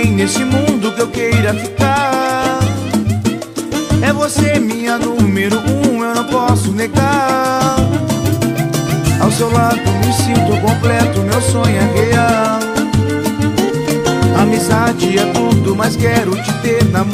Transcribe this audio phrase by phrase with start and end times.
[0.00, 2.58] nesse mundo que eu queira ficar.
[4.02, 7.76] É você minha número um, eu não posso negar.
[9.20, 12.60] Ao seu lado me sinto completo, meu sonho é real.
[14.40, 17.04] Amizade é tudo, mas quero te ter na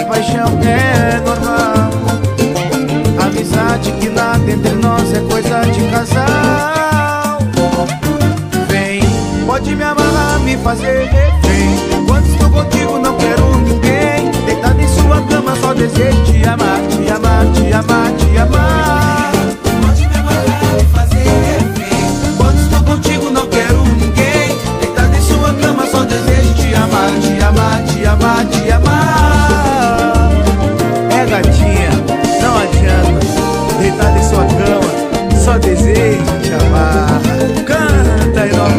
[0.00, 1.90] a paixão é normal.
[3.22, 7.38] Amizade que nada entre nós é coisa de casal.
[8.68, 9.00] Vem,
[9.46, 11.89] pode me amarrar, me fazer refém.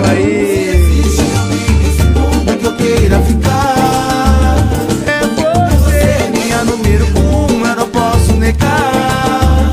[0.01, 0.69] Canta e nova aí.
[0.75, 4.55] Existe alguém nesse mundo que eu queira ficar.
[5.05, 9.71] É você, minha número um, eu não posso negar.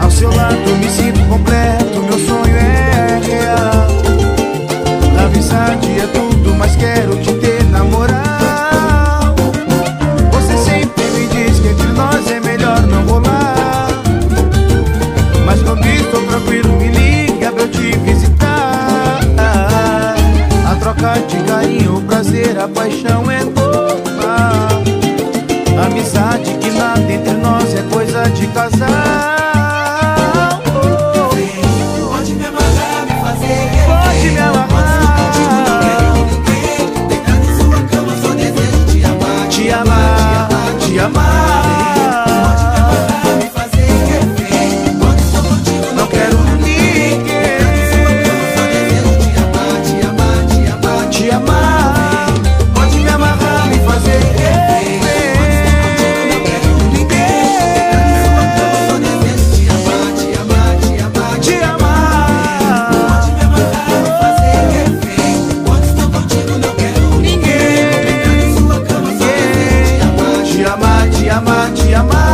[0.00, 1.85] Ao seu lado me sinto completo,
[22.66, 24.82] a paixão é normal.
[25.86, 28.95] Amizade que nada entre nós é coisa de casal.
[71.74, 72.25] te amar.